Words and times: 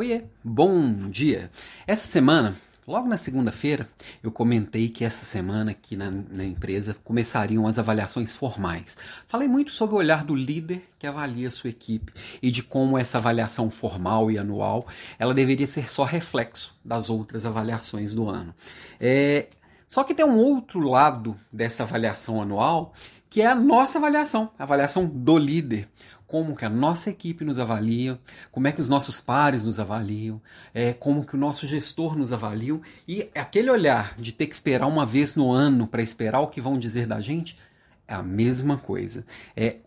Oiê, 0.00 0.22
bom 0.42 1.10
dia! 1.10 1.50
Essa 1.86 2.06
semana, 2.06 2.56
logo 2.86 3.06
na 3.06 3.18
segunda-feira, 3.18 3.86
eu 4.22 4.32
comentei 4.32 4.88
que 4.88 5.04
essa 5.04 5.26
semana 5.26 5.72
aqui 5.72 5.94
na, 5.94 6.10
na, 6.10 6.42
empresa 6.42 6.96
começariam 7.04 7.66
as 7.66 7.78
avaliações 7.78 8.34
formais. 8.34 8.96
Falei 9.28 9.46
muito 9.46 9.72
sobre 9.72 9.94
o 9.94 9.98
olhar 9.98 10.24
do 10.24 10.34
líder 10.34 10.82
que 10.98 11.06
avalia 11.06 11.48
a 11.48 11.50
sua 11.50 11.68
equipe 11.68 12.14
e 12.40 12.50
de 12.50 12.62
como 12.62 12.96
essa 12.96 13.18
avaliação 13.18 13.70
formal 13.70 14.30
e 14.30 14.38
anual 14.38 14.88
ela 15.18 15.34
deveria 15.34 15.66
ser 15.66 15.90
só 15.90 16.04
reflexo 16.04 16.74
das 16.82 17.10
outras 17.10 17.44
avaliações 17.44 18.14
do 18.14 18.26
ano. 18.26 18.54
É, 18.98 19.48
só 19.86 20.02
que 20.02 20.14
tem 20.14 20.24
um 20.24 20.38
outro 20.38 20.80
lado 20.80 21.36
dessa 21.52 21.82
avaliação 21.82 22.40
anual 22.40 22.94
que 23.30 23.40
é 23.40 23.46
a 23.46 23.54
nossa 23.54 23.96
avaliação, 23.96 24.50
a 24.58 24.64
avaliação 24.64 25.06
do 25.06 25.38
líder 25.38 25.88
como 26.30 26.54
que 26.54 26.64
a 26.64 26.70
nossa 26.70 27.10
equipe 27.10 27.44
nos 27.44 27.58
avalia, 27.58 28.16
como 28.52 28.68
é 28.68 28.72
que 28.72 28.80
os 28.80 28.88
nossos 28.88 29.20
pares 29.20 29.66
nos 29.66 29.80
avaliam, 29.80 30.40
é, 30.72 30.92
como 30.92 31.26
que 31.26 31.34
o 31.34 31.38
nosso 31.38 31.66
gestor 31.66 32.16
nos 32.16 32.32
avalia 32.32 32.80
e 33.06 33.28
aquele 33.34 33.68
olhar 33.68 34.14
de 34.16 34.30
ter 34.30 34.46
que 34.46 34.54
esperar 34.54 34.86
uma 34.86 35.04
vez 35.04 35.34
no 35.34 35.50
ano 35.50 35.88
para 35.88 36.00
esperar 36.00 36.38
o 36.38 36.46
que 36.46 36.60
vão 36.60 36.78
dizer 36.78 37.04
da 37.04 37.20
gente 37.20 37.58
é 38.06 38.14
a 38.14 38.22
mesma 38.22 38.78
coisa. 38.78 39.26
É 39.56 39.78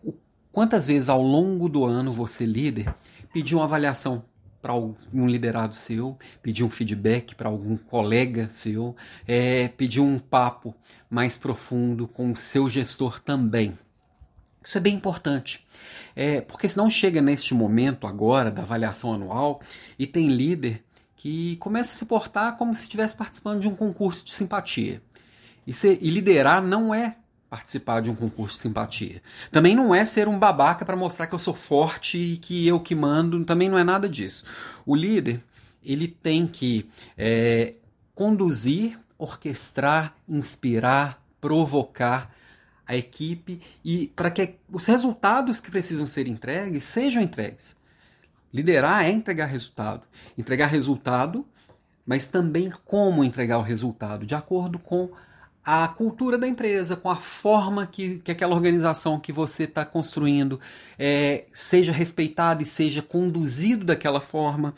quantas 0.52 0.86
vezes 0.86 1.08
ao 1.08 1.22
longo 1.22 1.66
do 1.66 1.82
ano 1.82 2.12
você 2.12 2.44
líder 2.44 2.94
pediu 3.32 3.58
uma 3.58 3.64
avaliação 3.64 4.22
para 4.64 4.72
algum 4.72 5.26
liderado 5.26 5.74
seu, 5.74 6.16
pediu 6.40 6.64
um 6.64 6.70
feedback 6.70 7.34
para 7.34 7.50
algum 7.50 7.76
colega 7.76 8.48
seu, 8.48 8.96
é, 9.28 9.68
pediu 9.68 10.02
um 10.02 10.18
papo 10.18 10.74
mais 11.10 11.36
profundo 11.36 12.08
com 12.08 12.32
o 12.32 12.36
seu 12.36 12.70
gestor 12.70 13.20
também. 13.20 13.76
Isso 14.64 14.78
é 14.78 14.80
bem 14.80 14.94
importante. 14.94 15.66
É, 16.16 16.40
porque 16.40 16.66
senão 16.66 16.90
chega 16.90 17.20
neste 17.20 17.52
momento 17.52 18.06
agora 18.06 18.50
da 18.50 18.62
avaliação 18.62 19.12
anual 19.12 19.60
e 19.98 20.06
tem 20.06 20.28
líder 20.28 20.82
que 21.14 21.56
começa 21.56 21.94
a 21.94 21.98
se 21.98 22.06
portar 22.06 22.56
como 22.56 22.74
se 22.74 22.84
estivesse 22.84 23.14
participando 23.14 23.60
de 23.60 23.68
um 23.68 23.76
concurso 23.76 24.24
de 24.24 24.32
simpatia. 24.32 25.02
E, 25.66 25.74
ser, 25.74 25.98
e 26.00 26.08
liderar 26.08 26.62
não 26.62 26.94
é 26.94 27.16
participar 27.54 28.00
de 28.00 28.10
um 28.10 28.16
concurso 28.16 28.56
de 28.56 28.62
simpatia. 28.62 29.22
Também 29.52 29.76
não 29.76 29.94
é 29.94 30.04
ser 30.04 30.26
um 30.26 30.38
babaca 30.38 30.84
para 30.84 30.96
mostrar 30.96 31.28
que 31.28 31.34
eu 31.34 31.38
sou 31.38 31.54
forte 31.54 32.18
e 32.18 32.36
que 32.36 32.66
eu 32.66 32.80
que 32.80 32.96
mando, 32.96 33.44
também 33.44 33.68
não 33.68 33.78
é 33.78 33.84
nada 33.84 34.08
disso. 34.08 34.44
O 34.84 34.96
líder, 34.96 35.40
ele 35.84 36.08
tem 36.08 36.48
que 36.48 36.90
é, 37.16 37.74
conduzir, 38.12 38.98
orquestrar, 39.16 40.16
inspirar, 40.28 41.24
provocar 41.40 42.34
a 42.84 42.96
equipe 42.96 43.60
e 43.84 44.08
para 44.08 44.32
que 44.32 44.56
os 44.68 44.84
resultados 44.86 45.60
que 45.60 45.70
precisam 45.70 46.08
ser 46.08 46.26
entregues 46.26 46.82
sejam 46.82 47.22
entregues. 47.22 47.76
Liderar 48.52 49.04
é 49.04 49.10
entregar 49.10 49.46
resultado. 49.46 50.08
Entregar 50.36 50.66
resultado, 50.66 51.46
mas 52.04 52.26
também 52.26 52.72
como 52.84 53.22
entregar 53.22 53.58
o 53.58 53.62
resultado, 53.62 54.26
de 54.26 54.34
acordo 54.34 54.76
com 54.76 55.10
a 55.64 55.88
cultura 55.88 56.36
da 56.36 56.46
empresa, 56.46 56.94
com 56.94 57.08
a 57.08 57.16
forma 57.16 57.86
que, 57.86 58.18
que 58.18 58.30
aquela 58.30 58.54
organização 58.54 59.18
que 59.18 59.32
você 59.32 59.64
está 59.64 59.84
construindo 59.84 60.60
é, 60.98 61.44
seja 61.52 61.90
respeitada 61.90 62.62
e 62.62 62.66
seja 62.66 63.00
conduzido 63.00 63.84
daquela 63.84 64.20
forma. 64.20 64.74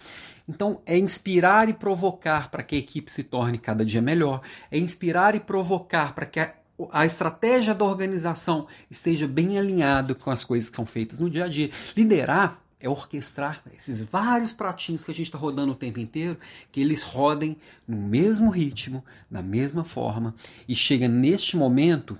Então, 0.48 0.80
é 0.86 0.96
inspirar 0.96 1.68
e 1.68 1.72
provocar 1.72 2.50
para 2.50 2.62
que 2.62 2.76
a 2.76 2.78
equipe 2.78 3.10
se 3.10 3.24
torne 3.24 3.58
cada 3.58 3.84
dia 3.84 4.00
melhor, 4.00 4.42
é 4.70 4.78
inspirar 4.78 5.34
e 5.34 5.40
provocar 5.40 6.14
para 6.14 6.26
que 6.26 6.38
a 6.38 6.54
a 6.90 7.06
estratégia 7.06 7.74
da 7.74 7.84
organização 7.84 8.66
esteja 8.90 9.26
bem 9.26 9.58
alinhada 9.58 10.14
com 10.14 10.30
as 10.30 10.44
coisas 10.44 10.68
que 10.68 10.76
são 10.76 10.84
feitas 10.84 11.20
no 11.20 11.30
dia 11.30 11.44
a 11.44 11.48
dia. 11.48 11.70
Liderar 11.96 12.60
é 12.78 12.88
orquestrar 12.88 13.62
esses 13.74 14.02
vários 14.04 14.52
pratinhos 14.52 15.04
que 15.04 15.10
a 15.10 15.14
gente 15.14 15.26
está 15.26 15.38
rodando 15.38 15.72
o 15.72 15.76
tempo 15.76 15.98
inteiro, 15.98 16.38
que 16.70 16.80
eles 16.80 17.02
rodem 17.02 17.56
no 17.88 17.96
mesmo 17.96 18.50
ritmo, 18.50 19.04
na 19.30 19.42
mesma 19.42 19.82
forma, 19.82 20.34
e 20.68 20.76
chega 20.76 21.08
neste 21.08 21.56
momento, 21.56 22.18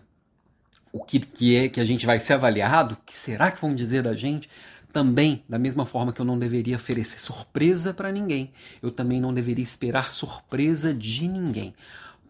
o 0.92 1.05
que, 1.05 1.20
que 1.20 1.56
é 1.56 1.68
que 1.68 1.80
a 1.80 1.84
gente 1.84 2.06
vai 2.06 2.18
ser 2.18 2.34
avaliado, 2.34 2.95
o 2.95 3.05
que 3.05 3.14
será 3.14 3.50
que 3.50 3.61
vão 3.61 3.74
dizer 3.74 4.02
da 4.02 4.14
gente? 4.14 4.48
Também, 4.92 5.45
da 5.46 5.58
mesma 5.58 5.84
forma 5.84 6.11
que 6.11 6.20
eu 6.20 6.24
não 6.24 6.39
deveria 6.39 6.77
oferecer 6.77 7.20
surpresa 7.20 7.92
para 7.92 8.11
ninguém, 8.11 8.50
eu 8.83 8.90
também 8.90 9.20
não 9.20 9.34
deveria 9.34 9.62
esperar 9.62 10.11
surpresa 10.11 10.95
de 10.95 11.28
ninguém. 11.28 11.74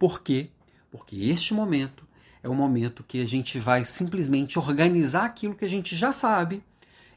Por 0.01 0.21
quê? 0.21 0.51
Porque 0.91 1.17
este 1.29 1.55
momento 1.55 2.05
é 2.43 2.49
o 2.49 2.55
momento 2.55 3.05
que 3.07 3.23
a 3.23 3.27
gente 3.27 3.59
vai 3.61 3.85
simplesmente 3.85 4.59
organizar 4.59 5.25
aquilo 5.25 5.55
que 5.55 5.65
a 5.65 5.71
gente 5.71 5.95
já 5.95 6.13
sabe 6.13 6.61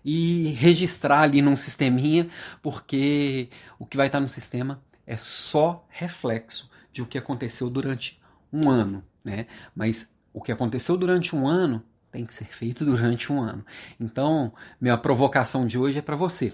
e 0.03 0.51
registrar 0.57 1.21
ali 1.21 1.41
num 1.41 1.57
sisteminha, 1.57 2.29
porque 2.61 3.49
o 3.77 3.85
que 3.85 3.97
vai 3.97 4.07
estar 4.07 4.19
no 4.19 4.29
sistema 4.29 4.81
é 5.05 5.17
só 5.17 5.85
reflexo 5.89 6.69
de 6.91 7.01
o 7.01 7.05
que 7.05 7.17
aconteceu 7.17 7.69
durante 7.69 8.19
um 8.51 8.69
ano, 8.69 9.03
né? 9.23 9.47
Mas 9.75 10.13
o 10.33 10.41
que 10.41 10.51
aconteceu 10.51 10.97
durante 10.97 11.35
um 11.35 11.47
ano 11.47 11.83
tem 12.11 12.25
que 12.25 12.33
ser 12.33 12.45
feito 12.45 12.83
durante 12.85 13.31
um 13.31 13.41
ano. 13.41 13.65
Então, 13.99 14.53
minha 14.79 14.97
provocação 14.97 15.67
de 15.67 15.77
hoje 15.77 15.99
é 15.99 16.01
para 16.01 16.15
você, 16.15 16.53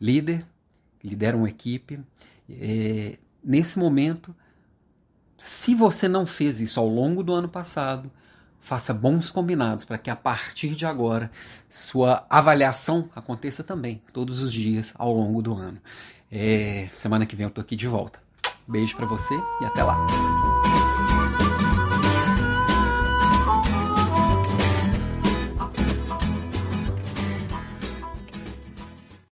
líder, 0.00 0.44
lidera 1.02 1.36
uma 1.36 1.48
equipe. 1.48 2.00
É, 2.48 3.18
nesse 3.42 3.78
momento, 3.78 4.34
se 5.36 5.74
você 5.74 6.08
não 6.08 6.24
fez 6.26 6.60
isso 6.60 6.78
ao 6.78 6.88
longo 6.88 7.22
do 7.22 7.32
ano 7.32 7.48
passado, 7.48 8.10
faça 8.64 8.94
bons 8.94 9.30
combinados 9.30 9.84
para 9.84 9.98
que 9.98 10.08
a 10.08 10.16
partir 10.16 10.74
de 10.74 10.86
agora 10.86 11.30
sua 11.68 12.24
avaliação 12.30 13.10
aconteça 13.14 13.62
também 13.62 14.00
todos 14.10 14.40
os 14.40 14.50
dias 14.50 14.94
ao 14.96 15.12
longo 15.12 15.42
do 15.42 15.54
ano. 15.54 15.78
É, 16.32 16.88
semana 16.94 17.26
que 17.26 17.36
vem 17.36 17.44
eu 17.44 17.50
tô 17.50 17.60
aqui 17.60 17.76
de 17.76 17.86
volta. 17.86 18.18
Beijo 18.66 18.96
para 18.96 19.04
você 19.04 19.34
e 19.60 19.64
até 19.66 19.82
lá. 19.82 19.94